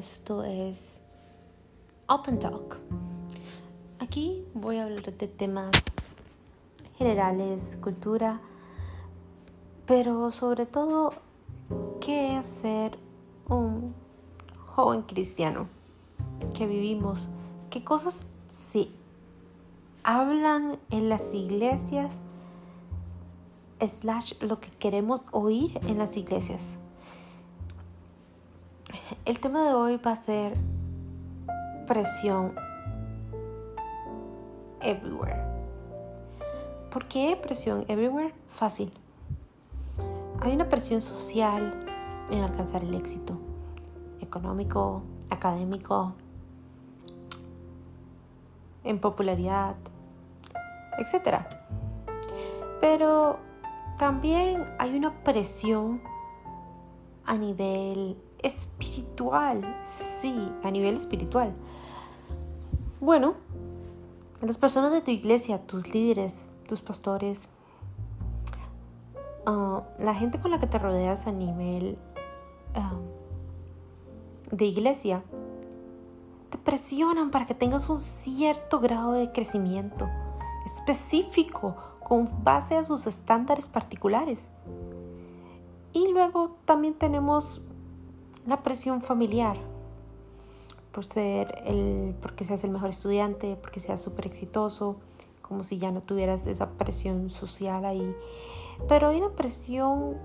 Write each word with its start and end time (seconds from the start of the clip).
Esto 0.00 0.44
es 0.44 1.02
Open 2.08 2.38
Talk. 2.38 2.80
Aquí 3.98 4.46
voy 4.54 4.78
a 4.78 4.84
hablar 4.84 5.12
de 5.14 5.28
temas 5.28 5.72
generales, 6.96 7.76
cultura, 7.82 8.40
pero 9.84 10.32
sobre 10.32 10.64
todo 10.64 11.12
qué 12.00 12.38
es 12.38 12.46
ser 12.46 12.98
un 13.46 13.94
joven 14.68 15.02
cristiano 15.02 15.68
que 16.54 16.66
vivimos, 16.66 17.28
qué 17.68 17.84
cosas 17.84 18.14
se 18.72 18.88
hablan 20.02 20.78
en 20.88 21.10
las 21.10 21.34
iglesias, 21.34 22.14
slash 23.86 24.32
lo 24.40 24.60
que 24.60 24.70
queremos 24.78 25.26
oír 25.30 25.78
en 25.86 25.98
las 25.98 26.16
iglesias. 26.16 26.79
El 29.24 29.40
tema 29.40 29.64
de 29.64 29.74
hoy 29.74 29.96
va 29.96 30.12
a 30.12 30.16
ser 30.16 30.52
presión 31.88 32.54
everywhere. 34.80 35.42
¿Por 36.92 37.06
qué 37.06 37.36
presión 37.42 37.84
everywhere? 37.88 38.32
Fácil. 38.50 38.92
Hay 40.40 40.52
una 40.52 40.68
presión 40.68 41.02
social 41.02 41.80
en 42.30 42.44
alcanzar 42.44 42.84
el 42.84 42.94
éxito 42.94 43.36
económico, 44.20 45.02
académico, 45.28 46.14
en 48.84 49.00
popularidad, 49.00 49.74
etc. 50.98 51.46
Pero 52.80 53.38
también 53.98 54.68
hay 54.78 54.96
una 54.96 55.24
presión 55.24 56.00
a 57.24 57.36
nivel 57.36 58.16
espiritual, 58.42 59.62
sí, 60.20 60.50
a 60.62 60.70
nivel 60.70 60.96
espiritual. 60.96 61.54
Bueno, 63.00 63.34
las 64.42 64.58
personas 64.58 64.92
de 64.92 65.00
tu 65.00 65.10
iglesia, 65.10 65.66
tus 65.66 65.88
líderes, 65.88 66.48
tus 66.66 66.80
pastores, 66.80 67.48
ah, 69.46 69.82
la 69.98 70.14
gente 70.14 70.40
con 70.40 70.50
la 70.50 70.58
que 70.58 70.66
te 70.66 70.78
rodeas 70.78 71.26
a 71.26 71.32
nivel 71.32 71.98
ah, 72.74 72.98
de 74.50 74.64
iglesia, 74.64 75.22
te 76.50 76.58
presionan 76.58 77.30
para 77.30 77.46
que 77.46 77.54
tengas 77.54 77.88
un 77.88 78.00
cierto 78.00 78.80
grado 78.80 79.12
de 79.12 79.30
crecimiento 79.32 80.08
específico 80.66 81.76
con 82.00 82.42
base 82.42 82.76
a 82.76 82.84
sus 82.84 83.06
estándares 83.06 83.68
particulares. 83.68 84.48
Y 85.92 86.08
luego 86.08 86.56
también 86.64 86.94
tenemos 86.94 87.62
la 88.50 88.64
presión 88.64 89.00
familiar 89.00 89.56
por 90.92 91.04
ser 91.04 91.62
el, 91.66 92.16
porque 92.20 92.44
seas 92.44 92.64
el 92.64 92.70
mejor 92.70 92.90
estudiante, 92.90 93.54
porque 93.54 93.78
seas 93.78 94.02
súper 94.02 94.26
exitoso, 94.26 94.96
como 95.40 95.62
si 95.62 95.78
ya 95.78 95.92
no 95.92 96.02
tuvieras 96.02 96.48
esa 96.48 96.70
presión 96.70 97.30
social 97.30 97.84
ahí. 97.84 98.12
Pero 98.88 99.08
hay 99.08 99.18
una 99.18 99.30
presión 99.30 100.16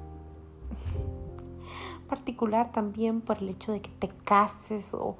particular 2.09 2.71
también 2.71 3.21
por 3.21 3.37
el 3.37 3.49
hecho 3.49 3.71
de 3.71 3.81
que 3.81 3.91
te 3.91 4.07
cases 4.07 4.95
o, 4.95 5.15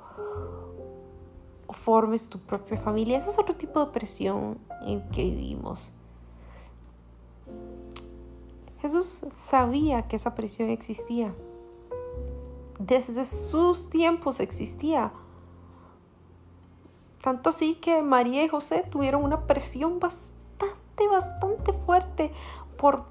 o 1.67 1.73
formes 1.73 2.27
tu 2.27 2.39
propia 2.39 2.79
familia. 2.79 3.19
Ese 3.19 3.29
es 3.29 3.37
otro 3.37 3.55
tipo 3.55 3.85
de 3.85 3.91
presión 3.91 4.57
en 4.81 5.07
que 5.09 5.23
vivimos. 5.23 5.91
Jesús 8.81 9.27
sabía 9.35 10.07
que 10.07 10.15
esa 10.15 10.33
presión 10.33 10.69
existía 10.71 11.35
desde 12.87 13.25
sus 13.25 13.89
tiempos 13.89 14.39
existía. 14.39 15.11
Tanto 17.21 17.49
así 17.49 17.75
que 17.75 18.03
María 18.03 18.43
y 18.43 18.47
José 18.47 18.85
tuvieron 18.89 19.23
una 19.23 19.47
presión 19.47 19.99
bastante, 19.99 21.07
bastante 21.09 21.73
fuerte 21.73 22.31
por 22.77 23.05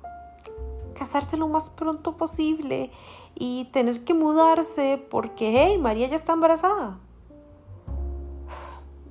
casarse 0.95 1.37
lo 1.37 1.49
más 1.49 1.71
pronto 1.71 2.17
posible 2.17 2.93
y 3.35 3.65
tener 3.73 4.05
que 4.05 4.15
mudarse 4.15 5.05
porque, 5.11 5.53
hey, 5.61 5.79
María 5.79 6.09
ya 6.09 6.17
está 6.17 6.33
embarazada. 6.33 6.99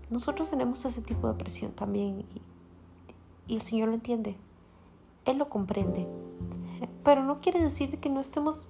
Nosotros 0.10 0.50
tenemos 0.50 0.86
ese 0.86 1.02
tipo 1.02 1.28
de 1.28 1.34
presión 1.34 1.74
también 1.74 2.22
y, 2.22 2.42
y 3.54 3.56
el 3.58 3.64
Señor 3.64 3.90
lo 3.90 3.96
entiende. 3.96 4.38
Él 5.26 5.38
lo 5.38 5.50
comprende. 5.50 6.08
Pero 7.04 7.24
no 7.24 7.42
quiere 7.42 7.62
decir 7.62 8.00
que 8.00 8.10
no 8.10 8.22
estemos 8.22 8.68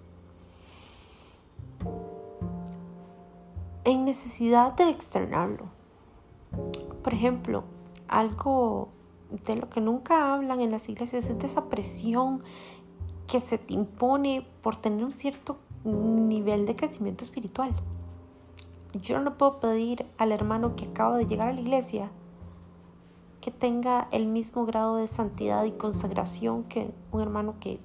en 3.86 4.06
necesidad 4.06 4.74
de 4.74 4.90
externarlo. 4.90 5.66
Por 7.04 7.14
ejemplo, 7.14 7.64
algo 8.08 8.90
de 9.46 9.56
lo 9.56 9.70
que 9.70 9.82
nunca 9.82 10.34
hablan 10.34 10.62
en 10.62 10.72
las 10.72 10.88
iglesias 10.90 11.30
es 11.30 11.40
de 11.40 11.48
esa 11.48 11.66
presión 11.66 12.44
que 13.28 13.40
se 13.40 13.58
te 13.58 13.74
impone 13.74 14.48
por 14.62 14.76
tener 14.76 15.04
un 15.04 15.12
cierto 15.12 15.58
nivel 15.84 16.66
de 16.66 16.76
crecimiento 16.76 17.24
espiritual. 17.24 17.74
Yo 19.02 19.20
no 19.20 19.38
puedo 19.38 19.60
pedir 19.60 20.06
al 20.18 20.32
hermano 20.32 20.76
que 20.76 20.86
acaba 20.86 21.18
de 21.18 21.26
llegar 21.26 21.50
a 21.50 21.54
la 21.54 21.62
iglesia 21.62 22.12
que 23.42 23.52
tenga 23.52 24.08
el 24.12 24.28
mismo 24.28 24.66
grado 24.66 24.98
de 24.98 25.08
santidad 25.08 25.66
y 25.66 25.72
consagración 25.72 26.64
que 26.64 26.94
un 27.12 27.22
hermano 27.22 27.56
que 27.60 27.80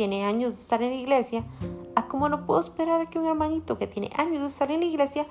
tiene 0.00 0.24
años 0.24 0.54
de 0.54 0.62
estar 0.62 0.82
en 0.82 0.88
la 0.88 0.96
iglesia, 0.96 1.44
a 1.94 2.08
como 2.08 2.30
no 2.30 2.46
puedo 2.46 2.58
esperar 2.58 3.02
a 3.02 3.10
que 3.10 3.18
un 3.18 3.26
hermanito 3.26 3.76
que 3.76 3.86
tiene 3.86 4.10
años 4.16 4.40
de 4.40 4.46
estar 4.46 4.70
en 4.70 4.80
la 4.80 4.86
iglesia 4.86 5.26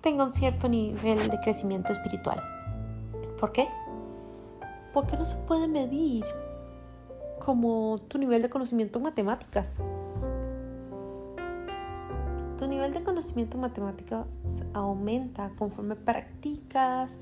tenga 0.00 0.24
un 0.24 0.34
cierto 0.34 0.68
nivel 0.68 1.30
de 1.30 1.38
crecimiento 1.38 1.92
espiritual. 1.92 2.42
¿Por 3.38 3.52
qué? 3.52 3.68
Porque 4.92 5.16
no 5.16 5.24
se 5.24 5.36
puede 5.36 5.68
medir 5.68 6.24
como 7.38 8.00
tu 8.08 8.18
nivel 8.18 8.42
de 8.42 8.50
conocimiento 8.50 8.98
en 8.98 9.04
matemáticas. 9.04 9.84
Tu 12.58 12.66
nivel 12.66 12.92
de 12.92 13.04
conocimiento 13.04 13.56
en 13.56 13.60
matemáticas 13.60 14.26
aumenta 14.74 15.52
conforme 15.56 15.94
practicas 15.94 17.20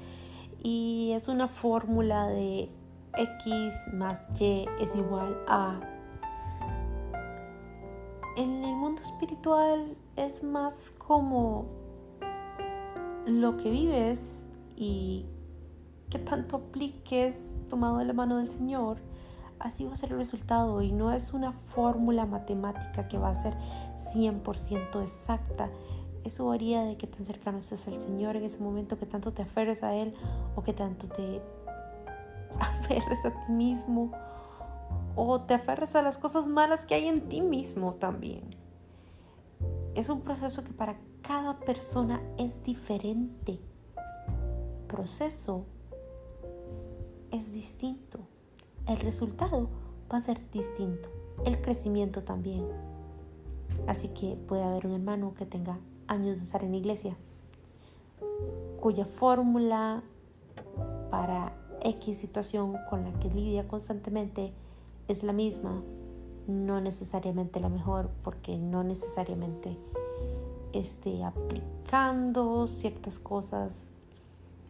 y 0.63 1.13
es 1.15 1.29
una 1.29 1.47
fórmula 1.47 2.27
de 2.29 2.71
x 3.19 3.75
más 3.93 4.23
y 4.41 4.65
es 4.81 4.97
igual 4.97 5.37
a 5.47 5.79
en 8.41 8.65
el 8.65 8.75
mundo 8.75 9.03
espiritual 9.03 9.99
es 10.17 10.43
más 10.43 10.91
como 10.97 11.67
lo 13.27 13.59
que 13.59 13.69
vives 13.69 14.47
y 14.77 15.27
que 16.09 16.19
tanto 16.19 16.57
apliques 16.57 17.61
tomado 17.69 17.99
de 17.99 18.07
la 18.07 18.15
mano 18.15 18.39
del 18.39 18.49
Señor, 18.49 18.97
así 19.59 19.85
va 19.85 19.93
a 19.93 19.97
ser 19.97 20.13
el 20.13 20.17
resultado 20.17 20.81
y 20.81 20.91
no 20.91 21.13
es 21.13 21.35
una 21.35 21.53
fórmula 21.53 22.25
matemática 22.25 23.09
que 23.09 23.19
va 23.19 23.29
a 23.29 23.35
ser 23.35 23.55
100% 24.15 25.03
exacta. 25.03 25.69
Eso 26.25 26.47
varía 26.47 26.83
de 26.83 26.97
que 26.97 27.07
tan 27.07 27.27
cercano 27.27 27.59
estés 27.59 27.89
al 27.89 28.01
Señor 28.01 28.37
en 28.37 28.45
ese 28.45 28.63
momento, 28.63 28.99
que 28.99 29.05
tanto 29.05 29.33
te 29.33 29.43
aferres 29.43 29.83
a 29.83 29.95
Él 29.95 30.15
o 30.57 30.63
que 30.63 30.73
tanto 30.73 31.09
te 31.09 31.43
aferres 32.59 33.23
a 33.27 33.39
ti 33.39 33.53
mismo 33.53 34.13
o 35.23 35.43
te 35.43 35.53
aferres 35.53 35.97
a 35.97 36.03
las 36.03 36.17
cosas 36.17 36.47
malas 36.47 36.87
que 36.87 36.95
hay 36.95 37.07
en 37.07 37.29
ti 37.29 37.43
mismo 37.43 37.95
también. 37.95 38.43
Es 39.95 40.09
un 40.09 40.23
proceso 40.23 40.65
que 40.65 40.73
para 40.73 40.97
cada 41.21 41.59
persona 41.59 42.23
es 42.39 42.63
diferente. 42.65 43.59
Proceso 44.89 45.67
es 47.31 47.53
distinto. 47.53 48.21
El 48.87 48.97
resultado 48.97 49.69
va 50.11 50.17
a 50.17 50.23
ser 50.23 50.41
distinto. 50.53 51.11
El 51.45 51.61
crecimiento 51.61 52.23
también. 52.23 52.67
Así 53.87 54.09
que 54.09 54.37
puede 54.49 54.63
haber 54.63 54.87
un 54.87 54.95
hermano 54.95 55.35
que 55.35 55.45
tenga 55.45 55.79
años 56.07 56.39
de 56.39 56.45
estar 56.45 56.65
en 56.65 56.71
la 56.71 56.79
iglesia, 56.79 57.15
cuya 58.81 59.05
fórmula 59.05 60.03
para 61.11 61.53
X 61.83 62.17
situación 62.17 62.79
con 62.89 63.05
la 63.05 63.13
que 63.21 63.29
lidia 63.29 63.69
constantemente 63.69 64.55
es 65.11 65.23
la 65.23 65.33
misma, 65.33 65.83
no 66.47 66.81
necesariamente 66.81 67.61
la 67.61 67.69
mejor, 67.69 68.11
porque 68.23 68.59
no 68.59 68.85
necesariamente 68.85 69.77
esté 70.73 71.25
aplicando 71.25 72.67
ciertas 72.67 73.19
cosas 73.19 73.89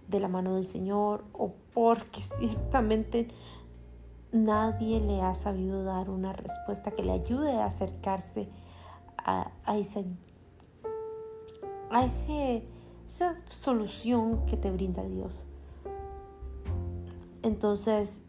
de 0.09 0.19
la 0.19 0.29
mano 0.29 0.55
del 0.55 0.65
Señor 0.65 1.25
o 1.33 1.53
porque 1.75 2.23
ciertamente 2.39 3.29
nadie 4.33 5.01
le 5.01 5.21
ha 5.21 5.35
sabido 5.35 5.85
dar 5.85 6.09
una 6.09 6.33
respuesta 6.33 6.91
que 6.93 7.03
le 7.03 7.13
ayude 7.13 7.59
a 7.59 7.67
acercarse 7.67 8.49
a, 9.19 9.51
a, 9.65 9.77
esa, 9.77 10.01
a 11.91 12.05
ese, 12.05 12.65
esa 13.07 13.37
solución 13.49 14.47
que 14.47 14.57
te 14.57 14.71
brinda 14.71 15.03
Dios. 15.03 15.45
Entonces 17.43 18.23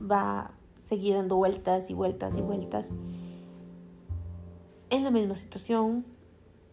va 0.00 0.52
seguir 0.84 1.16
dando 1.16 1.36
vueltas 1.36 1.90
y 1.90 1.94
vueltas 1.94 2.38
y 2.38 2.42
vueltas 2.42 2.90
en 4.94 5.02
la 5.02 5.10
misma 5.10 5.34
situación 5.34 6.04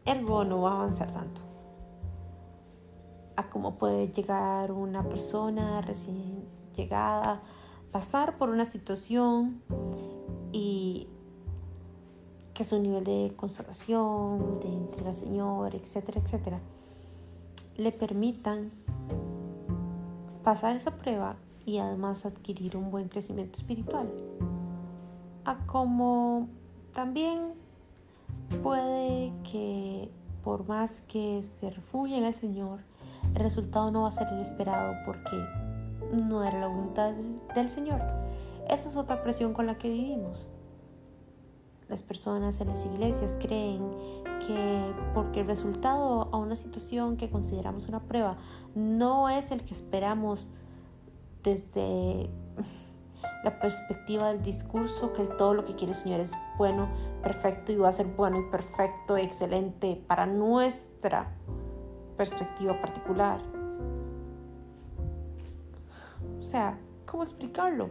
ergo 0.05 0.43
no 0.43 0.61
va 0.61 0.73
a 0.73 0.75
avanzar 0.75 1.11
tanto. 1.11 1.41
A 3.35 3.49
cómo 3.49 3.75
puede 3.75 4.09
llegar 4.09 4.71
una 4.71 5.03
persona 5.03 5.81
recién 5.81 6.43
llegada, 6.75 7.41
pasar 7.91 8.37
por 8.37 8.49
una 8.49 8.65
situación 8.65 9.61
y 10.51 11.07
que 12.53 12.63
su 12.63 12.79
nivel 12.79 13.03
de 13.05 13.33
consagración, 13.35 14.59
de 14.59 14.67
entrega 14.67 15.09
al 15.09 15.15
Señor, 15.15 15.73
etcétera, 15.73 16.21
etcétera, 16.23 16.59
le 17.77 17.91
permitan 17.91 18.69
pasar 20.43 20.75
esa 20.75 20.91
prueba 20.91 21.37
y 21.65 21.77
además 21.77 22.25
adquirir 22.25 22.77
un 22.77 22.91
buen 22.91 23.07
crecimiento 23.07 23.59
espiritual. 23.59 24.09
A 25.45 25.57
como 25.65 26.47
también 26.93 27.53
puede 28.63 29.33
que 29.43 30.09
por 30.43 30.67
más 30.67 31.01
que 31.01 31.43
se 31.43 31.69
refugie 31.69 32.17
en 32.17 32.25
el 32.25 32.33
Señor, 32.33 32.79
el 33.35 33.41
resultado 33.41 33.91
no 33.91 34.03
va 34.03 34.09
a 34.09 34.11
ser 34.11 34.27
el 34.29 34.39
esperado 34.39 34.93
porque 35.05 35.37
no 36.11 36.43
era 36.43 36.59
la 36.59 36.67
voluntad 36.67 37.13
del 37.55 37.69
Señor. 37.69 38.01
Esa 38.69 38.89
es 38.89 38.95
otra 38.95 39.23
presión 39.23 39.53
con 39.53 39.67
la 39.67 39.77
que 39.77 39.89
vivimos. 39.89 40.49
Las 41.87 42.03
personas 42.03 42.59
en 42.61 42.69
las 42.69 42.85
iglesias 42.85 43.37
creen 43.39 43.83
que 44.47 44.93
porque 45.13 45.41
el 45.41 45.47
resultado 45.47 46.29
a 46.31 46.37
una 46.37 46.55
situación 46.55 47.17
que 47.17 47.29
consideramos 47.29 47.87
una 47.87 47.99
prueba 47.99 48.37
no 48.75 49.29
es 49.29 49.51
el 49.51 49.61
que 49.63 49.73
esperamos 49.73 50.47
desde 51.43 52.29
la 53.43 53.59
perspectiva 53.59 54.29
del 54.31 54.41
discurso, 54.41 55.13
que 55.13 55.23
todo 55.23 55.53
lo 55.53 55.65
que 55.65 55.75
quiere 55.75 55.93
el 55.93 55.97
Señor 55.97 56.19
es 56.19 56.33
bueno, 56.57 56.89
perfecto 57.23 57.71
y 57.71 57.75
va 57.75 57.89
a 57.89 57.91
ser 57.91 58.07
bueno 58.07 58.39
y 58.39 58.51
perfecto, 58.51 59.17
excelente 59.17 60.01
para 60.07 60.25
nuestra 60.25 61.31
perspectiva 62.17 62.79
particular. 62.79 63.41
O 66.39 66.43
sea, 66.43 66.77
¿cómo 67.05 67.23
explicarlo? 67.23 67.89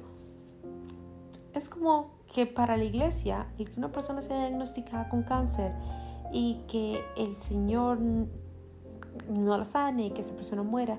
Es 1.52 1.68
como 1.68 2.12
que 2.32 2.46
para 2.46 2.76
la 2.76 2.84
iglesia, 2.84 3.48
el 3.58 3.70
que 3.70 3.78
una 3.78 3.90
persona 3.90 4.22
sea 4.22 4.38
diagnosticada 4.46 5.08
con 5.08 5.24
cáncer 5.24 5.72
y 6.32 6.60
que 6.68 7.00
el 7.16 7.34
Señor 7.34 7.98
no 9.28 9.58
la 9.58 9.64
sane 9.64 10.06
y 10.06 10.10
que 10.10 10.20
esa 10.20 10.34
persona 10.34 10.62
muera, 10.62 10.98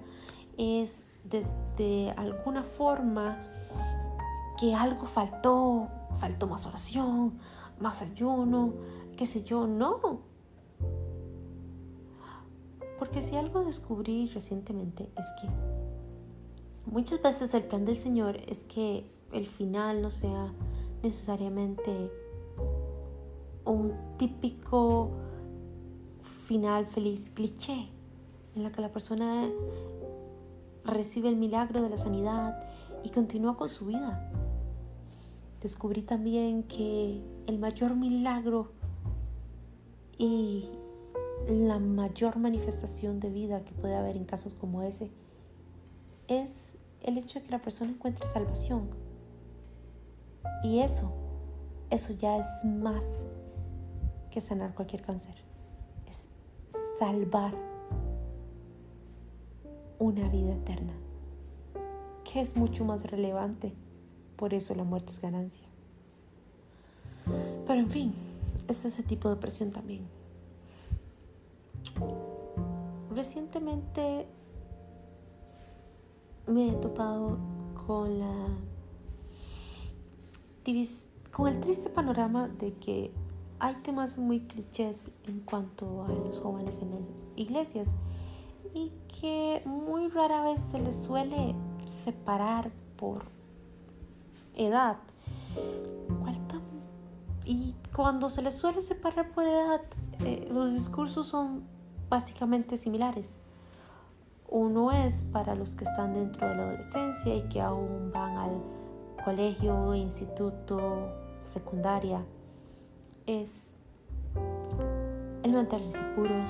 es 0.58 1.06
desde 1.24 2.12
alguna 2.12 2.64
forma 2.64 3.38
que 4.60 4.76
algo 4.76 5.06
faltó, 5.06 5.88
faltó 6.20 6.48
más 6.48 6.66
oración, 6.66 7.40
más 7.80 8.02
ayuno, 8.02 8.74
qué 9.18 9.26
sé 9.26 9.44
yo, 9.44 9.68
no. 9.68 10.22
Porque 13.00 13.22
si 13.22 13.36
algo 13.36 13.64
descubrí 13.64 14.28
recientemente 14.28 15.10
es 15.18 15.26
que 15.42 15.48
muchas 16.86 17.22
veces 17.22 17.54
el 17.54 17.64
plan 17.64 17.86
del 17.86 17.98
Señor 17.98 18.38
es 18.48 18.64
que 18.64 19.10
el 19.32 19.48
final 19.48 20.02
no 20.02 20.12
sea 20.12 20.54
necesariamente 21.02 22.12
un 23.66 23.94
típico 24.18 25.10
final 26.48 26.86
feliz 26.86 27.32
cliché 27.34 27.90
en 28.56 28.64
la 28.64 28.72
que 28.72 28.82
la 28.82 28.92
persona 28.92 29.50
recibe 30.84 31.30
el 31.30 31.36
milagro 31.36 31.82
de 31.82 31.90
la 31.90 31.98
sanidad 31.98 32.64
y 33.04 33.10
continúa 33.10 33.58
con 33.58 33.70
su 33.70 33.86
vida. 33.86 34.32
Descubrí 35.62 36.02
también 36.02 36.64
que 36.64 37.22
el 37.48 37.60
mayor 37.60 37.96
milagro 37.96 38.72
y 40.18 40.70
la 41.48 41.80
mayor 41.80 42.38
manifestación 42.38 43.20
de 43.20 43.30
vida 43.30 43.64
que 43.64 43.74
puede 43.74 43.96
haber 43.96 44.16
en 44.16 44.26
casos 44.26 44.54
como 44.54 44.82
ese 44.82 45.12
es 46.28 46.76
el 47.02 47.18
hecho 47.18 47.40
de 47.40 47.46
que 47.46 47.52
la 47.52 47.62
persona 47.62 47.92
encuentre 47.92 48.28
salvación. 48.28 48.90
Y 50.64 50.80
eso, 50.80 51.12
eso 51.90 52.14
ya 52.14 52.38
es 52.38 52.48
más 52.64 53.06
que 54.30 54.42
sanar 54.42 54.74
cualquier 54.74 55.02
cáncer. 55.02 55.36
Es 56.08 56.30
salvar 57.00 57.71
una 60.02 60.28
vida 60.30 60.54
eterna, 60.54 60.94
que 62.24 62.42
es 62.42 62.58
mucho 62.58 62.84
más 62.84 63.06
relevante. 63.06 63.72
Por 64.36 64.56
eso 64.56 64.74
la 64.74 64.84
muerte 64.84 65.12
es 65.12 65.22
ganancia. 65.22 65.64
Pero 67.68 67.80
en 67.80 67.90
fin, 67.90 68.14
es 68.68 68.84
ese 68.84 69.04
tipo 69.04 69.30
de 69.30 69.36
presión 69.36 69.72
también. 69.72 70.02
Recientemente 73.14 74.26
me 76.48 76.70
he 76.70 76.74
topado 76.74 77.38
con 77.86 78.20
la 78.20 78.48
con 81.32 81.48
el 81.48 81.60
triste 81.60 81.90
panorama 81.90 82.48
de 82.48 82.74
que 82.74 83.12
hay 83.60 83.76
temas 83.84 84.18
muy 84.18 84.42
clichés 84.42 85.10
en 85.28 85.42
cuanto 85.42 86.04
a 86.04 86.08
los 86.08 86.40
jóvenes 86.40 86.80
en 86.80 86.92
las 86.92 87.32
iglesias 87.36 87.90
y 88.74 88.92
que 89.20 89.62
muy 89.66 90.08
rara 90.10 90.44
vez 90.44 90.62
se 90.62 90.80
les 90.80 90.96
suele 90.96 91.56
separar 91.86 92.72
por 92.98 93.26
edad. 94.56 94.98
Y 97.44 97.76
cuando 97.94 98.30
se 98.30 98.42
les 98.42 98.56
suele 98.56 98.82
separar 98.82 99.32
por 99.32 99.46
edad, 99.46 99.82
eh, 100.24 100.48
los 100.52 100.74
discursos 100.74 101.28
son 101.28 101.64
básicamente 102.10 102.78
similares. 102.78 103.40
Uno 104.48 104.92
es 104.92 105.24
para 105.24 105.56
los 105.56 105.76
que 105.76 105.86
están 105.86 106.14
dentro 106.14 106.48
de 106.48 106.56
la 106.56 106.64
adolescencia 106.64 107.36
y 107.36 107.42
que 107.50 107.62
aún 107.62 108.12
van 108.14 108.38
al 108.38 108.62
colegio, 109.26 109.96
instituto, 109.96 111.10
secundaria. 111.42 112.24
Es 113.26 113.76
el 115.44 115.54
mantenerse 115.54 116.02
puros, 116.16 116.50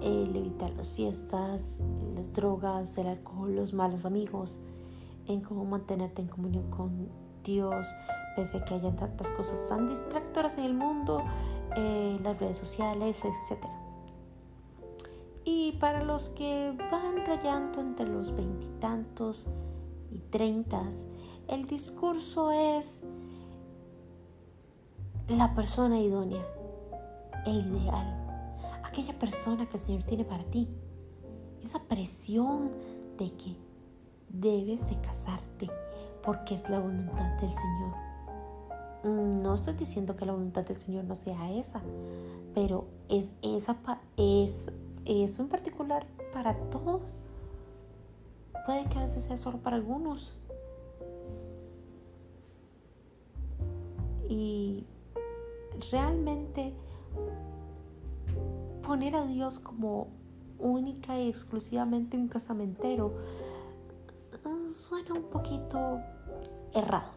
el 0.00 0.34
evitar 0.34 0.70
las 0.72 0.90
fiestas, 0.90 1.78
las 2.14 2.34
drogas, 2.34 2.96
el 2.98 3.06
alcohol, 3.06 3.54
los 3.54 3.72
malos 3.72 4.04
amigos, 4.04 4.58
en 5.26 5.40
cómo 5.40 5.64
mantenerte 5.64 6.22
en 6.22 6.28
comunión 6.28 6.70
con 6.70 7.08
Dios, 7.44 7.86
pese 8.36 8.58
a 8.58 8.64
que 8.64 8.74
haya 8.74 8.94
tantas 8.96 9.30
cosas 9.30 9.68
tan 9.68 9.88
distractoras 9.88 10.58
en 10.58 10.64
el 10.64 10.74
mundo, 10.74 11.22
eh, 11.76 12.18
las 12.22 12.38
redes 12.38 12.58
sociales, 12.58 13.22
etc. 13.24 13.64
Y 15.44 15.72
para 15.72 16.04
los 16.04 16.30
que 16.30 16.76
van 16.90 17.26
rayando 17.26 17.80
entre 17.80 18.06
los 18.06 18.34
veintitantos 18.34 19.46
y 20.10 20.18
treintas, 20.30 21.06
el 21.48 21.66
discurso 21.66 22.50
es 22.52 23.00
la 25.28 25.54
persona 25.54 25.98
idónea, 25.98 26.44
el 27.46 27.66
ideal 27.66 28.19
aquella 28.90 29.16
persona 29.18 29.68
que 29.68 29.76
el 29.76 29.82
Señor 29.82 30.02
tiene 30.02 30.24
para 30.24 30.42
ti. 30.44 30.68
Esa 31.62 31.78
presión 31.80 32.70
de 33.18 33.32
que 33.32 33.56
debes 34.28 34.88
de 34.88 35.00
casarte 35.00 35.70
porque 36.22 36.54
es 36.54 36.68
la 36.68 36.80
voluntad 36.80 37.40
del 37.40 37.52
Señor. 37.52 37.94
No 39.42 39.54
estoy 39.54 39.74
diciendo 39.74 40.16
que 40.16 40.26
la 40.26 40.32
voluntad 40.32 40.64
del 40.64 40.76
Señor 40.76 41.04
no 41.04 41.14
sea 41.14 41.52
esa, 41.52 41.80
pero 42.54 42.86
es 43.08 43.28
esa 43.42 43.76
es 44.16 44.70
eso 45.06 45.42
en 45.42 45.48
particular 45.48 46.06
para 46.34 46.54
todos. 46.70 47.16
Puede 48.66 48.84
que 48.86 48.98
a 48.98 49.02
veces 49.02 49.24
sea 49.24 49.36
solo 49.36 49.58
para 49.58 49.76
algunos. 49.76 50.36
Y 54.28 54.84
realmente 55.90 56.74
poner 58.90 59.14
a 59.14 59.24
Dios 59.24 59.60
como 59.60 60.08
única 60.58 61.16
y 61.16 61.28
exclusivamente 61.28 62.16
un 62.16 62.26
casamentero 62.26 63.14
ah, 64.44 64.72
suena 64.72 65.14
un 65.14 65.30
poquito 65.30 66.00
errado. 66.74 67.12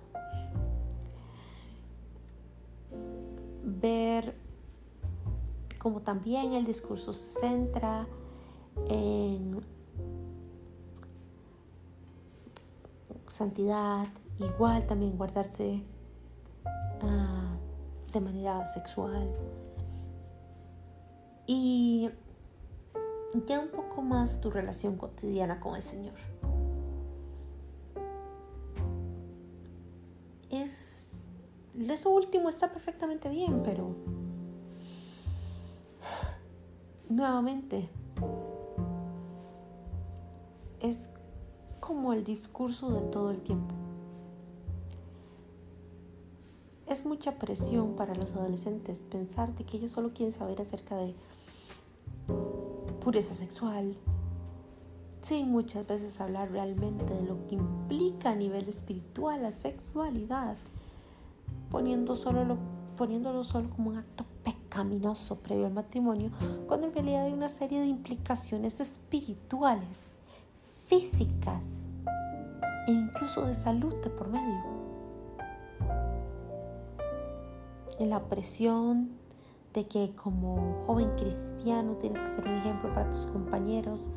Ver 3.64 4.36
como 5.80 6.02
también 6.02 6.54
el 6.54 6.64
discurso 6.64 7.12
se 7.12 7.40
centra 7.40 8.06
en 8.88 9.60
santidad, 13.30 14.06
igual 14.38 14.86
también 14.86 15.18
guardarse 15.18 15.82
ah, 17.02 17.56
de 18.12 18.22
manera 18.22 18.64
sexual 18.68 19.28
y 21.46 22.10
ya 23.48 23.60
un 23.60 23.70
poco 23.70 24.02
más 24.02 24.42
tu 24.42 24.50
relación 24.50 24.98
cotidiana 24.98 25.60
con 25.60 25.76
el 25.76 25.82
Señor. 25.82 26.14
Es 30.50 31.04
eso 31.90 32.12
último 32.12 32.50
está 32.50 32.72
perfectamente 32.72 33.30
bien, 33.30 33.64
pero 33.64 33.96
nuevamente, 37.10 37.90
es 40.80 41.10
como 41.80 42.14
el 42.14 42.24
discurso 42.24 42.92
de 42.92 43.02
todo 43.10 43.32
el 43.32 43.42
tiempo. 43.42 43.74
Es 46.94 47.08
mucha 47.08 47.40
presión 47.40 47.96
para 47.96 48.14
los 48.14 48.36
adolescentes 48.36 49.00
pensar 49.00 49.56
de 49.56 49.64
que 49.64 49.78
ellos 49.78 49.90
solo 49.90 50.10
quieren 50.10 50.32
saber 50.32 50.62
acerca 50.62 50.96
de 50.96 51.16
pureza 53.04 53.34
sexual, 53.34 53.98
sin 55.20 55.50
muchas 55.50 55.88
veces 55.88 56.22
hablar 56.22 56.52
realmente 56.52 57.12
de 57.12 57.24
lo 57.24 57.48
que 57.48 57.56
implica 57.56 58.30
a 58.30 58.36
nivel 58.36 58.70
espiritual 58.70 59.42
la 59.42 59.52
sexualidad, 59.52 60.56
poniendo 61.72 62.16
solo 62.16 62.46
lo, 62.46 62.58
poniéndolo 62.96 63.44
solo 63.44 63.72
como 63.72 63.90
un 63.90 63.98
acto 63.98 64.24
pecaminoso 64.44 65.40
previo 65.40 65.66
al 65.66 65.74
matrimonio, 65.74 66.30
cuando 66.68 66.86
en 66.86 66.94
realidad 66.94 67.26
hay 67.26 67.34
una 67.34 67.50
serie 67.50 67.80
de 67.80 67.88
implicaciones 67.88 68.80
espirituales, 68.80 69.98
físicas 70.86 71.66
e 72.86 72.92
incluso 72.92 73.48
de 73.48 73.56
salud 73.56 73.96
de 74.04 74.12
por 74.12 74.28
medio. 74.28 74.73
En 78.00 78.10
la 78.10 78.28
presión 78.28 79.12
de 79.74 79.88
que 79.88 80.14
como 80.16 80.84
joven 80.86 81.10
cristiano 81.18 81.94
tienes 81.94 82.22
que 82.22 82.32
ser 82.32 82.48
un 82.48 82.56
ejemplo 82.56 82.94
para 82.94 83.10
tus 83.10 83.26
compañeros 83.28 84.12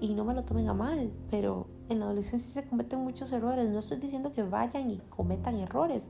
y 0.00 0.14
no 0.14 0.24
me 0.24 0.34
lo 0.34 0.44
tomen 0.44 0.68
a 0.68 0.74
mal, 0.74 1.12
pero 1.30 1.66
en 1.88 2.00
la 2.00 2.06
adolescencia 2.06 2.62
se 2.62 2.68
cometen 2.68 3.00
muchos 3.00 3.32
errores. 3.32 3.68
No 3.68 3.78
estoy 3.78 3.98
diciendo 3.98 4.32
que 4.32 4.42
vayan 4.42 4.90
y 4.90 4.98
cometan 5.08 5.56
errores, 5.56 6.08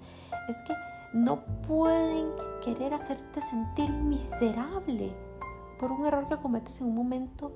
es 0.48 0.56
que 0.66 0.74
no 1.12 1.44
pueden 1.66 2.30
querer 2.64 2.94
hacerte 2.94 3.40
sentir 3.40 3.90
miserable 3.90 5.12
por 5.78 5.92
un 5.92 6.06
error 6.06 6.26
que 6.26 6.36
cometes 6.36 6.80
en 6.80 6.86
un 6.86 6.94
momento 6.94 7.52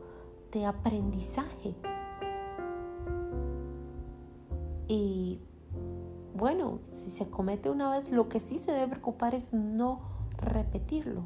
de 0.53 0.67
aprendizaje. 0.67 1.75
Bueno, 6.47 6.79
si 6.93 7.11
se 7.11 7.29
comete 7.29 7.71
una 7.71 7.91
vez, 7.91 8.13
lo 8.13 8.29
que 8.29 8.39
sí 8.39 8.59
se 8.59 8.71
debe 8.71 8.87
preocupar 8.87 9.35
es 9.35 9.53
no 9.53 10.01
repetirlo. 10.37 11.25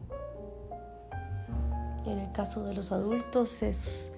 En 2.06 2.18
el 2.18 2.32
caso 2.32 2.64
de 2.64 2.72
los 2.72 2.90
adultos 2.90 3.62
es 3.62 4.10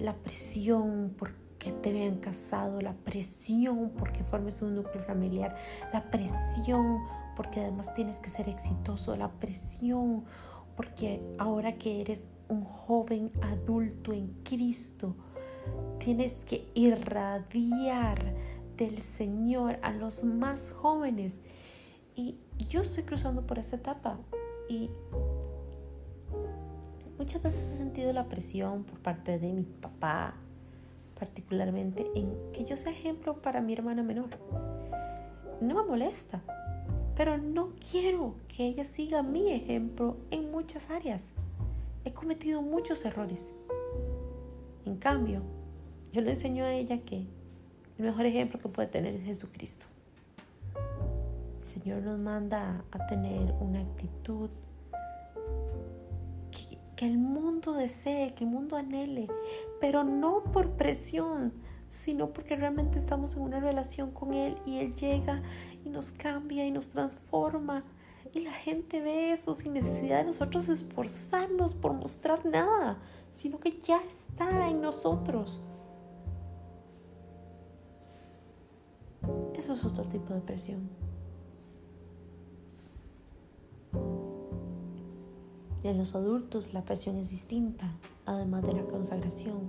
la 0.00 0.14
presión 0.14 1.14
porque 1.16 1.70
te 1.70 1.92
vean 1.92 2.16
casado, 2.16 2.80
la 2.80 2.92
presión 2.92 3.92
porque 3.96 4.24
formes 4.24 4.60
un 4.60 4.74
núcleo 4.74 5.00
familiar, 5.04 5.54
la 5.92 6.10
presión 6.10 7.04
porque 7.36 7.60
además 7.60 7.94
tienes 7.94 8.18
que 8.18 8.28
ser 8.28 8.48
exitoso, 8.48 9.14
la 9.14 9.30
presión 9.30 10.24
porque 10.74 11.22
ahora 11.38 11.78
que 11.78 12.00
eres 12.00 12.26
un 12.48 12.64
joven 12.64 13.30
adulto 13.42 14.12
en 14.12 14.42
Cristo, 14.42 15.14
tienes 16.00 16.44
que 16.44 16.68
irradiar 16.74 18.34
del 18.78 19.00
Señor 19.00 19.78
a 19.82 19.92
los 19.92 20.24
más 20.24 20.70
jóvenes. 20.70 21.40
Y 22.14 22.36
yo 22.68 22.80
estoy 22.80 23.02
cruzando 23.02 23.46
por 23.46 23.58
esa 23.58 23.76
etapa 23.76 24.18
y 24.68 24.90
muchas 27.18 27.42
veces 27.42 27.74
he 27.74 27.78
sentido 27.78 28.12
la 28.12 28.28
presión 28.28 28.84
por 28.84 28.98
parte 29.00 29.38
de 29.38 29.52
mi 29.52 29.64
papá, 29.64 30.34
particularmente 31.18 32.06
en 32.14 32.32
que 32.52 32.64
yo 32.64 32.76
sea 32.76 32.92
ejemplo 32.92 33.42
para 33.42 33.60
mi 33.60 33.72
hermana 33.72 34.02
menor. 34.02 34.30
No 35.60 35.74
me 35.74 35.82
molesta, 35.82 36.40
pero 37.16 37.36
no 37.36 37.72
quiero 37.90 38.36
que 38.48 38.66
ella 38.66 38.84
siga 38.84 39.22
mi 39.22 39.50
ejemplo 39.52 40.16
en 40.30 40.50
muchas 40.50 40.90
áreas. 40.90 41.32
He 42.04 42.12
cometido 42.12 42.62
muchos 42.62 43.04
errores. 43.04 43.52
En 44.84 44.96
cambio, 44.96 45.42
yo 46.12 46.20
le 46.20 46.30
enseño 46.30 46.64
a 46.64 46.72
ella 46.72 46.98
que 46.98 47.26
el 47.98 48.04
mejor 48.04 48.26
ejemplo 48.26 48.60
que 48.60 48.68
puede 48.68 48.88
tener 48.88 49.14
es 49.14 49.24
Jesucristo. 49.24 49.86
El 51.60 51.66
Señor 51.66 52.02
nos 52.02 52.20
manda 52.20 52.84
a 52.92 53.06
tener 53.06 53.52
una 53.60 53.80
actitud 53.80 54.50
que, 56.50 56.78
que 56.96 57.06
el 57.06 57.18
mundo 57.18 57.72
desee, 57.72 58.34
que 58.34 58.44
el 58.44 58.50
mundo 58.50 58.76
anhele, 58.76 59.28
pero 59.80 60.04
no 60.04 60.44
por 60.44 60.70
presión, 60.70 61.52
sino 61.88 62.30
porque 62.30 62.56
realmente 62.56 62.98
estamos 62.98 63.34
en 63.34 63.42
una 63.42 63.60
relación 63.60 64.12
con 64.12 64.32
Él 64.32 64.56
y 64.64 64.78
Él 64.78 64.94
llega 64.94 65.42
y 65.84 65.88
nos 65.88 66.12
cambia 66.12 66.66
y 66.66 66.70
nos 66.70 66.90
transforma. 66.90 67.84
Y 68.32 68.40
la 68.40 68.52
gente 68.52 69.00
ve 69.00 69.32
eso 69.32 69.54
sin 69.54 69.72
necesidad 69.72 70.18
de 70.18 70.24
nosotros 70.24 70.68
esforzarnos 70.68 71.74
por 71.74 71.94
mostrar 71.94 72.44
nada, 72.46 72.98
sino 73.32 73.58
que 73.58 73.78
ya 73.80 74.00
está 74.06 74.68
en 74.68 74.80
nosotros. 74.80 75.62
Eso 79.58 79.72
es 79.72 79.84
otro 79.84 80.04
tipo 80.04 80.32
de 80.34 80.40
presión. 80.40 80.88
En 85.82 85.98
los 85.98 86.14
adultos 86.14 86.72
la 86.72 86.82
presión 86.82 87.16
es 87.16 87.30
distinta, 87.30 87.90
además 88.24 88.62
de 88.62 88.74
la 88.74 88.84
consagración. 88.84 89.68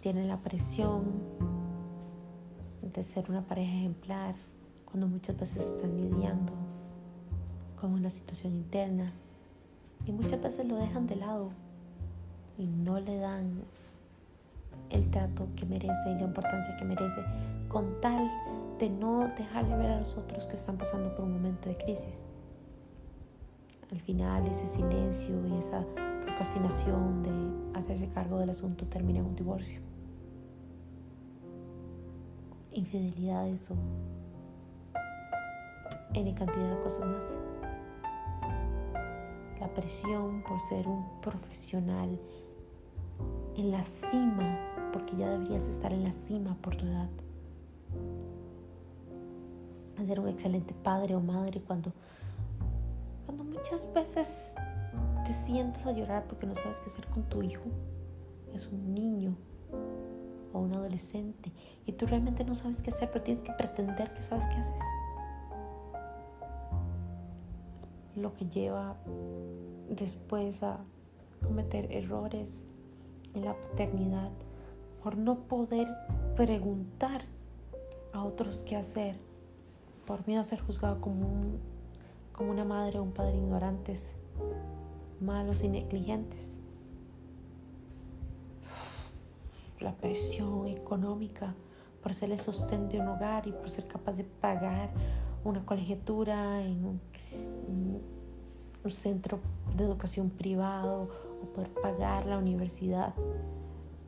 Tienen 0.00 0.26
la 0.26 0.38
presión 0.42 1.04
de 2.82 3.04
ser 3.04 3.30
una 3.30 3.46
pareja 3.46 3.72
ejemplar 3.72 4.34
cuando 4.84 5.06
muchas 5.06 5.38
veces 5.38 5.62
están 5.62 5.96
lidiando 5.96 6.52
con 7.80 7.92
una 7.92 8.10
situación 8.10 8.52
interna 8.56 9.06
y 10.06 10.10
muchas 10.10 10.42
veces 10.42 10.66
lo 10.66 10.74
dejan 10.74 11.06
de 11.06 11.14
lado 11.14 11.50
y 12.58 12.66
no 12.66 12.98
le 12.98 13.16
dan 13.18 13.62
el 14.90 15.10
trato 15.10 15.48
que 15.56 15.66
merece 15.66 16.10
y 16.10 16.14
la 16.14 16.22
importancia 16.22 16.76
que 16.76 16.84
merece, 16.84 17.22
con 17.68 18.00
tal 18.00 18.30
de 18.78 18.90
no 18.90 19.26
dejarle 19.36 19.76
ver 19.76 19.90
a 19.90 19.98
los 19.98 20.16
otros 20.16 20.46
que 20.46 20.54
están 20.54 20.76
pasando 20.76 21.14
por 21.14 21.24
un 21.24 21.32
momento 21.32 21.68
de 21.68 21.76
crisis. 21.76 22.26
Al 23.90 24.00
final 24.00 24.46
ese 24.46 24.66
silencio 24.66 25.46
y 25.46 25.58
esa 25.58 25.84
procrastinación 26.24 27.22
de 27.22 27.78
hacerse 27.78 28.08
cargo 28.08 28.38
del 28.38 28.50
asunto 28.50 28.86
termina 28.86 29.20
en 29.20 29.26
un 29.26 29.36
divorcio. 29.36 29.80
Infidelidades 32.72 33.70
o 33.70 33.76
N 36.12 36.34
cantidad 36.34 36.76
de 36.76 36.82
cosas 36.82 37.06
más. 37.06 37.38
La 39.60 39.68
presión 39.72 40.42
por 40.42 40.60
ser 40.60 40.86
un 40.86 41.04
profesional 41.20 42.18
en 43.56 43.70
la 43.70 43.82
cima 43.84 44.58
porque 44.96 45.14
ya 45.14 45.28
deberías 45.28 45.68
estar 45.68 45.92
en 45.92 46.04
la 46.04 46.12
cima 46.14 46.56
por 46.62 46.74
tu 46.74 46.86
edad. 46.86 47.10
Ser 50.06 50.20
un 50.20 50.28
excelente 50.28 50.72
padre 50.72 51.14
o 51.14 51.20
madre 51.20 51.60
cuando, 51.60 51.92
cuando 53.26 53.44
muchas 53.44 53.92
veces 53.92 54.54
te 55.26 55.34
sientas 55.34 55.84
a 55.84 55.92
llorar 55.92 56.26
porque 56.26 56.46
no 56.46 56.54
sabes 56.54 56.80
qué 56.80 56.86
hacer 56.86 57.06
con 57.08 57.24
tu 57.24 57.42
hijo. 57.42 57.64
Es 58.54 58.68
un 58.68 58.94
niño 58.94 59.36
o 60.54 60.60
un 60.60 60.72
adolescente 60.74 61.52
y 61.84 61.92
tú 61.92 62.06
realmente 62.06 62.42
no 62.44 62.54
sabes 62.54 62.80
qué 62.80 62.88
hacer, 62.88 63.10
pero 63.12 63.22
tienes 63.22 63.44
que 63.44 63.52
pretender 63.52 64.14
que 64.14 64.22
sabes 64.22 64.46
qué 64.46 64.56
haces. 64.56 64.80
Lo 68.14 68.32
que 68.32 68.46
lleva 68.46 68.96
después 69.90 70.62
a 70.62 70.78
cometer 71.42 71.92
errores 71.92 72.64
en 73.34 73.44
la 73.44 73.54
paternidad 73.60 74.30
por 75.06 75.16
no 75.16 75.36
poder 75.36 75.86
preguntar 76.34 77.26
a 78.12 78.24
otros 78.24 78.64
qué 78.66 78.74
hacer, 78.74 79.16
por 80.04 80.26
miedo 80.26 80.40
a 80.40 80.44
ser 80.44 80.58
juzgado 80.58 81.00
como, 81.00 81.42
como 82.32 82.50
una 82.50 82.64
madre 82.64 82.98
o 82.98 83.04
un 83.04 83.12
padre 83.12 83.36
ignorantes, 83.36 84.16
malos 85.20 85.62
y 85.62 85.68
negligentes. 85.68 86.58
La 89.78 89.94
presión 89.94 90.66
económica 90.66 91.54
por 92.02 92.12
ser 92.12 92.32
el 92.32 92.40
sostén 92.40 92.88
de 92.88 92.98
un 92.98 93.06
hogar 93.06 93.46
y 93.46 93.52
por 93.52 93.70
ser 93.70 93.86
capaz 93.86 94.14
de 94.14 94.24
pagar 94.24 94.90
una 95.44 95.64
colegiatura 95.64 96.60
en 96.62 96.84
un, 96.84 97.00
un 98.82 98.90
centro 98.90 99.38
de 99.76 99.84
educación 99.84 100.30
privado 100.30 101.08
o 101.44 101.46
poder 101.52 101.72
pagar 101.74 102.26
la 102.26 102.38
universidad 102.38 103.14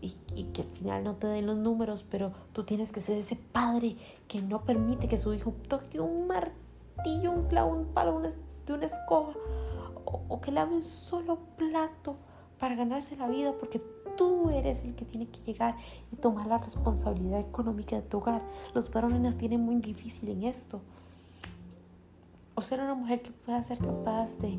y, 0.00 0.44
que 0.52 0.62
al 0.62 0.68
final 0.68 1.04
no 1.04 1.14
te 1.16 1.26
den 1.26 1.46
los 1.46 1.56
números, 1.56 2.04
pero 2.08 2.32
tú 2.52 2.64
tienes 2.64 2.92
que 2.92 3.00
ser 3.00 3.18
ese 3.18 3.36
padre 3.36 3.96
que 4.28 4.40
no 4.40 4.62
permite 4.64 5.08
que 5.08 5.18
su 5.18 5.34
hijo 5.34 5.54
toque 5.68 6.00
un 6.00 6.26
martillo, 6.26 7.32
un 7.32 7.48
clavo, 7.48 7.74
un 7.74 7.86
palo 7.86 8.20
de 8.20 8.72
una 8.72 8.86
escoba 8.86 9.34
o, 10.04 10.22
o 10.28 10.40
que 10.40 10.52
lave 10.52 10.74
un 10.74 10.82
solo 10.82 11.38
plato 11.56 12.16
para 12.58 12.74
ganarse 12.74 13.16
la 13.16 13.28
vida 13.28 13.52
porque 13.58 13.80
tú 14.16 14.50
eres 14.50 14.84
el 14.84 14.94
que 14.94 15.04
tiene 15.04 15.28
que 15.28 15.40
llegar 15.40 15.76
y 16.12 16.16
tomar 16.16 16.46
la 16.46 16.58
responsabilidad 16.58 17.40
económica 17.40 17.96
de 17.96 18.02
tu 18.02 18.18
hogar. 18.18 18.42
Los 18.74 18.90
varones 18.90 19.20
las 19.22 19.38
tienen 19.38 19.60
muy 19.60 19.76
difícil 19.76 20.28
en 20.30 20.42
esto. 20.44 20.80
O 22.54 22.60
ser 22.60 22.80
una 22.80 22.94
mujer 22.94 23.22
que 23.22 23.30
pueda 23.30 23.62
ser 23.62 23.78
capaz 23.78 24.36
de 24.38 24.58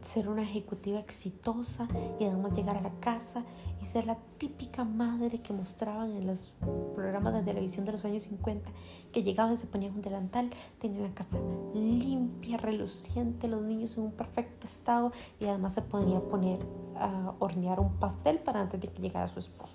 ser 0.00 0.28
una 0.28 0.42
ejecutiva 0.42 0.98
exitosa 0.98 1.88
y 2.20 2.24
además 2.24 2.56
llegar 2.56 2.76
a 2.76 2.80
la 2.80 2.92
casa 3.00 3.44
y 3.82 3.86
ser 3.86 4.06
la 4.06 4.16
típica 4.38 4.84
madre 4.84 5.40
que 5.40 5.52
mostraban 5.52 6.12
en 6.12 6.26
los 6.26 6.52
programas 6.94 7.34
de 7.34 7.42
televisión 7.42 7.84
de 7.84 7.92
los 7.92 8.04
años 8.04 8.22
50, 8.24 8.70
que 9.12 9.22
llegaban, 9.22 9.56
se 9.56 9.66
ponían 9.66 9.94
un 9.94 10.02
delantal, 10.02 10.50
tenían 10.78 11.02
la 11.02 11.14
casa 11.14 11.38
limpia, 11.74 12.56
reluciente, 12.56 13.48
los 13.48 13.62
niños 13.62 13.96
en 13.98 14.04
un 14.04 14.12
perfecto 14.12 14.66
estado 14.66 15.12
y 15.40 15.46
además 15.46 15.74
se 15.74 15.82
ponía 15.82 16.18
a 16.18 16.22
poner 16.22 16.60
a 16.96 17.34
hornear 17.38 17.80
un 17.80 17.94
pastel 17.94 18.38
para 18.38 18.60
antes 18.60 18.80
de 18.80 18.88
que 18.88 19.02
llegara 19.02 19.28
su 19.28 19.38
esposo. 19.38 19.74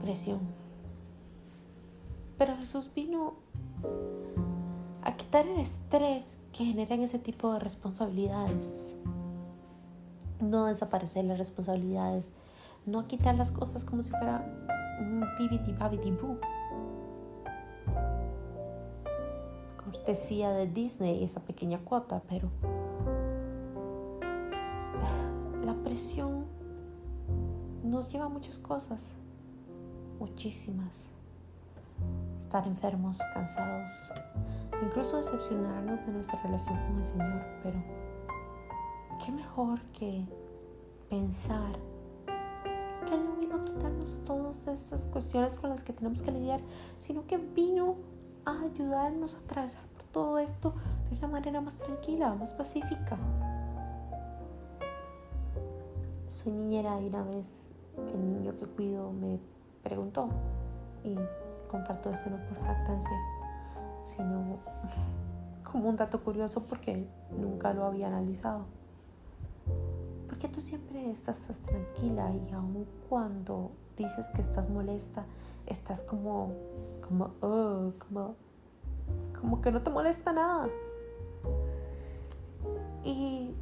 Presión. 0.00 0.40
Pero 2.38 2.56
Jesús 2.56 2.90
vino 2.94 3.34
a 5.02 5.16
quitar 5.16 5.46
el 5.46 5.58
estrés 5.58 6.38
que 6.52 6.64
generan 6.64 7.00
ese 7.02 7.18
tipo 7.18 7.52
de 7.52 7.58
responsabilidades. 7.58 8.96
No 10.40 10.66
desaparecer 10.66 11.24
las 11.24 11.38
responsabilidades, 11.38 12.32
no 12.86 13.06
quitar 13.06 13.34
las 13.34 13.50
cosas 13.50 13.84
como 13.84 14.02
si 14.02 14.10
fuera 14.10 14.44
un 15.00 15.24
bibidi 15.38 15.72
babidi 15.72 16.10
boo. 16.12 16.38
Cortesía 19.84 20.50
de 20.50 20.66
Disney 20.66 21.22
esa 21.24 21.40
pequeña 21.40 21.78
cuota, 21.78 22.22
pero 22.28 22.48
la 25.64 25.74
presión 25.82 26.46
nos 27.84 28.10
lleva 28.12 28.26
a 28.26 28.28
muchas 28.28 28.58
cosas, 28.58 29.16
muchísimas. 30.18 31.12
Estar 32.38 32.66
enfermos, 32.66 33.18
cansados, 33.32 33.90
incluso 34.82 35.16
decepcionarnos 35.16 36.04
de 36.04 36.12
nuestra 36.12 36.40
relación 36.42 36.76
con 36.86 36.98
el 36.98 37.04
Señor, 37.04 37.42
pero 37.62 37.82
qué 39.24 39.32
mejor 39.32 39.80
que 39.92 40.26
pensar 41.08 41.72
que 43.06 43.14
Él 43.14 43.24
no 43.24 43.36
vino 43.36 43.56
a 43.56 43.64
quitarnos 43.64 44.22
todas 44.24 44.66
estas 44.66 45.02
cuestiones 45.06 45.58
con 45.58 45.70
las 45.70 45.82
que 45.82 45.92
tenemos 45.92 46.22
que 46.22 46.32
lidiar, 46.32 46.60
sino 46.98 47.26
que 47.26 47.36
vino 47.38 47.96
a 48.44 48.60
ayudarnos 48.62 49.36
a 49.36 49.38
atravesar 49.38 49.84
por 49.94 50.04
todo 50.04 50.38
esto 50.38 50.74
de 51.10 51.16
una 51.18 51.28
manera 51.28 51.60
más 51.60 51.78
tranquila, 51.78 52.34
más 52.34 52.52
pacífica. 52.52 53.16
Soy 56.26 56.52
niñera 56.52 57.00
y 57.00 57.06
una 57.06 57.22
vez 57.22 57.70
el 57.96 58.32
niño 58.32 58.56
que 58.58 58.66
cuido 58.66 59.12
me 59.12 59.38
preguntó 59.82 60.28
y 61.04 61.16
comparto 61.68 62.10
eso 62.10 62.30
no 62.30 62.38
por 62.48 62.58
jactancia 62.64 63.41
sino 64.04 64.58
como 65.70 65.88
un 65.88 65.96
dato 65.96 66.22
curioso 66.22 66.64
porque 66.64 67.06
nunca 67.38 67.72
lo 67.72 67.84
había 67.84 68.08
analizado. 68.08 68.66
Porque 70.28 70.48
tú 70.48 70.60
siempre 70.60 71.10
estás 71.10 71.46
tranquila 71.60 72.32
y 72.34 72.52
aun 72.52 72.86
cuando 73.08 73.70
dices 73.96 74.30
que 74.30 74.40
estás 74.40 74.68
molesta, 74.68 75.24
estás 75.66 76.02
como, 76.02 76.54
como, 77.06 77.32
como, 77.98 78.34
como 79.38 79.60
que 79.60 79.70
no 79.70 79.82
te 79.82 79.90
molesta 79.90 80.32
nada. 80.32 80.68
Y 83.04 83.54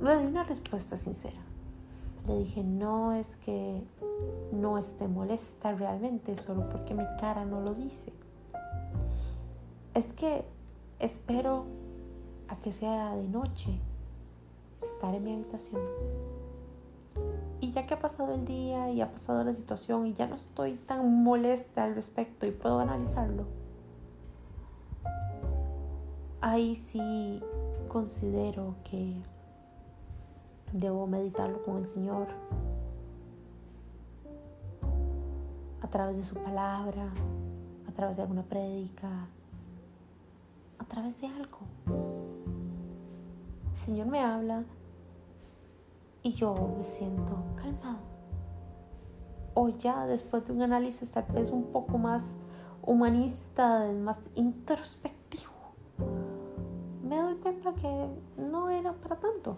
le 0.00 0.18
di 0.18 0.26
una 0.26 0.44
respuesta 0.44 0.96
sincera. 0.96 1.40
Le 2.26 2.38
dije, 2.38 2.64
no 2.64 3.12
es 3.12 3.36
que 3.36 3.82
no 4.52 4.78
esté 4.78 5.06
molesta 5.06 5.72
realmente, 5.72 6.34
solo 6.36 6.68
porque 6.68 6.94
mi 6.94 7.04
cara 7.20 7.44
no 7.44 7.60
lo 7.60 7.74
dice 7.74 8.12
es 9.96 10.12
que 10.12 10.44
espero 10.98 11.64
a 12.48 12.56
que 12.56 12.70
sea 12.70 13.16
de 13.16 13.26
noche 13.28 13.80
estar 14.82 15.14
en 15.14 15.24
mi 15.24 15.32
habitación. 15.32 15.80
Y 17.62 17.70
ya 17.70 17.86
que 17.86 17.94
ha 17.94 17.98
pasado 17.98 18.34
el 18.34 18.44
día 18.44 18.90
y 18.90 19.00
ha 19.00 19.10
pasado 19.10 19.42
la 19.42 19.54
situación 19.54 20.06
y 20.06 20.12
ya 20.12 20.26
no 20.26 20.34
estoy 20.34 20.74
tan 20.74 21.24
molesta 21.24 21.84
al 21.84 21.94
respecto 21.94 22.44
y 22.44 22.50
puedo 22.50 22.78
analizarlo, 22.78 23.46
ahí 26.42 26.74
sí 26.74 27.42
considero 27.88 28.74
que 28.84 29.16
debo 30.74 31.06
meditarlo 31.06 31.62
con 31.62 31.78
el 31.78 31.86
Señor 31.86 32.26
a 35.80 35.88
través 35.88 36.18
de 36.18 36.22
su 36.22 36.34
palabra, 36.34 37.08
a 37.88 37.92
través 37.92 38.16
de 38.16 38.22
alguna 38.24 38.42
prédica, 38.42 39.28
a 40.86 40.88
través 40.88 41.20
de 41.20 41.26
algo. 41.26 41.58
El 43.70 43.76
Señor 43.76 44.06
me 44.06 44.20
habla 44.20 44.64
y 46.22 46.32
yo 46.32 46.54
me 46.76 46.84
siento 46.84 47.36
calmado. 47.56 47.98
O 49.54 49.68
ya 49.68 50.06
después 50.06 50.46
de 50.46 50.52
un 50.52 50.62
análisis 50.62 51.10
tal 51.10 51.26
vez 51.32 51.50
un 51.50 51.64
poco 51.64 51.98
más 51.98 52.36
humanista, 52.82 53.90
más 53.92 54.20
introspectivo, 54.34 55.52
me 57.02 57.16
doy 57.16 57.34
cuenta 57.36 57.74
que 57.74 58.08
no 58.36 58.70
era 58.70 58.92
para 58.92 59.16
tanto. 59.16 59.56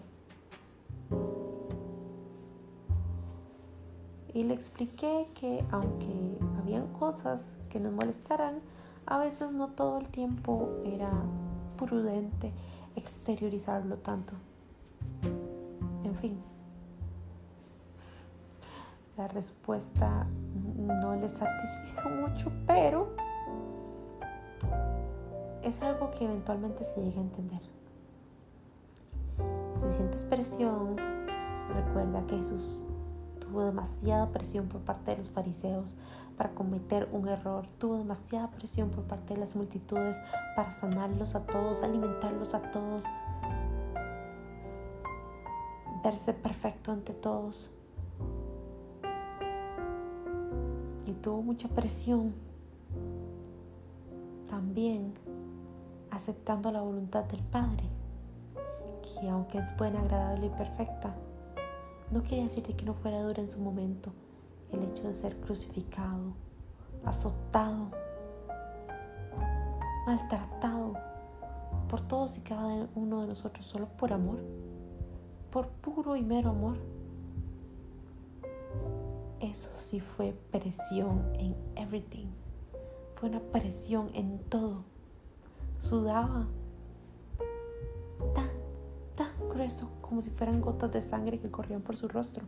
Y 4.33 4.43
le 4.43 4.53
expliqué 4.53 5.27
que 5.33 5.65
aunque 5.71 6.37
habían 6.59 6.87
cosas 6.93 7.59
que 7.69 7.79
nos 7.79 7.91
molestaran, 7.91 8.61
a 9.09 9.17
veces 9.17 9.51
no 9.51 9.69
todo 9.69 9.97
el 9.97 10.07
tiempo 10.07 10.69
era 10.85 11.11
prudente 11.77 12.53
exteriorizarlo 12.95 13.97
tanto. 13.97 14.33
En 16.03 16.15
fin, 16.15 16.39
la 19.17 19.27
respuesta 19.27 20.27
no 20.77 21.15
le 21.15 21.27
satisfizo 21.27 22.09
mucho, 22.09 22.51
pero 22.67 23.15
es 25.63 25.81
algo 25.81 26.11
que 26.11 26.25
eventualmente 26.25 26.83
se 26.83 27.01
llega 27.01 27.17
a 27.17 27.23
entender. 27.23 27.61
Si 29.75 29.89
sientes 29.89 30.23
presión, 30.23 30.95
recuerda 31.73 32.25
que 32.27 32.35
Jesús 32.35 32.77
tuvo 33.49 33.63
demasiada 33.63 34.27
presión 34.27 34.67
por 34.67 34.81
parte 34.81 35.11
de 35.11 35.17
los 35.17 35.29
fariseos 35.29 35.95
para 36.37 36.51
cometer 36.51 37.09
un 37.11 37.27
error, 37.27 37.65
tuvo 37.79 37.97
demasiada 37.97 38.51
presión 38.51 38.89
por 38.89 39.05
parte 39.05 39.33
de 39.33 39.39
las 39.39 39.55
multitudes 39.55 40.17
para 40.55 40.71
sanarlos 40.71 41.35
a 41.35 41.41
todos, 41.41 41.81
alimentarlos 41.81 42.53
a 42.53 42.61
todos, 42.71 43.03
verse 46.03 46.33
perfecto 46.33 46.91
ante 46.91 47.13
todos. 47.13 47.71
Y 51.07 51.13
tuvo 51.13 51.41
mucha 51.41 51.67
presión 51.69 52.35
también 54.47 55.13
aceptando 56.11 56.71
la 56.71 56.81
voluntad 56.81 57.23
del 57.25 57.41
Padre, 57.41 57.85
que 59.01 59.27
aunque 59.27 59.57
es 59.57 59.75
buena, 59.75 60.01
agradable 60.01 60.45
y 60.45 60.49
perfecta, 60.49 61.15
no 62.11 62.23
quiere 62.23 62.43
decir 62.43 62.63
que 62.63 62.85
no 62.85 62.93
fuera 62.93 63.21
dura 63.21 63.41
en 63.41 63.47
su 63.47 63.59
momento 63.59 64.11
el 64.71 64.83
hecho 64.83 65.03
de 65.03 65.13
ser 65.13 65.35
crucificado, 65.37 66.33
azotado, 67.05 67.91
maltratado 70.05 70.93
por 71.87 72.01
todos 72.01 72.37
y 72.37 72.41
cada 72.41 72.87
uno 72.95 73.21
de 73.21 73.27
nosotros 73.27 73.65
solo 73.65 73.87
por 73.87 74.13
amor, 74.13 74.39
por 75.51 75.67
puro 75.67 76.15
y 76.15 76.21
mero 76.21 76.51
amor. 76.51 76.77
Eso 79.39 79.69
sí 79.75 79.99
fue 79.99 80.33
presión 80.51 81.31
en 81.35 81.55
everything. 81.75 82.27
Fue 83.15 83.29
una 83.29 83.39
presión 83.39 84.09
en 84.13 84.39
todo. 84.49 84.83
Sudaba 85.79 86.47
grueso 89.59 89.89
como 89.99 90.21
si 90.21 90.29
fueran 90.29 90.61
gotas 90.61 90.89
de 90.93 91.01
sangre 91.01 91.37
que 91.37 91.51
corrían 91.51 91.81
por 91.81 91.97
su 91.97 92.07
rostro. 92.07 92.45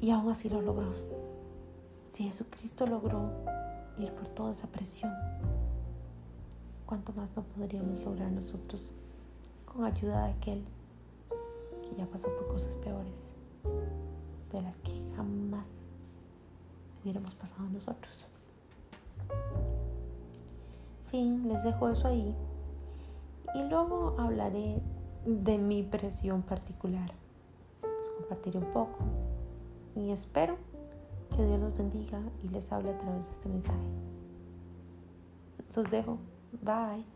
Y 0.00 0.10
aún 0.10 0.28
así 0.28 0.48
lo 0.48 0.60
logró. 0.60 0.92
Si 2.10 2.24
Jesucristo 2.24 2.88
logró 2.88 3.30
ir 3.98 4.10
por 4.12 4.26
toda 4.26 4.50
esa 4.50 4.66
presión, 4.66 5.12
¿cuánto 6.86 7.12
más 7.12 7.36
no 7.36 7.44
podríamos 7.44 8.00
lograr 8.00 8.32
nosotros 8.32 8.90
con 9.64 9.84
ayuda 9.84 10.26
de 10.26 10.32
aquel 10.32 10.64
que 11.82 11.94
ya 11.96 12.06
pasó 12.06 12.28
por 12.34 12.48
cosas 12.48 12.76
peores, 12.76 13.36
de 14.52 14.60
las 14.60 14.78
que 14.78 14.90
jamás 15.14 15.68
hubiéramos 17.00 17.36
pasado 17.36 17.62
nosotros? 17.68 18.24
Fin, 21.12 21.46
les 21.46 21.62
dejo 21.62 21.90
eso 21.90 22.08
ahí 22.08 22.34
y 23.54 23.62
luego 23.62 24.16
hablaré 24.18 24.82
de 25.26 25.58
mi 25.58 25.82
presión 25.82 26.42
particular. 26.42 27.12
Les 27.82 28.10
compartiré 28.10 28.58
un 28.58 28.72
poco 28.72 28.98
y 29.96 30.10
espero 30.10 30.56
que 31.34 31.44
Dios 31.44 31.60
los 31.60 31.76
bendiga 31.76 32.20
y 32.44 32.48
les 32.48 32.72
hable 32.72 32.90
a 32.90 32.98
través 32.98 33.26
de 33.26 33.32
este 33.32 33.48
mensaje. 33.48 33.86
Los 35.74 35.90
dejo. 35.90 36.18
Bye. 36.62 37.15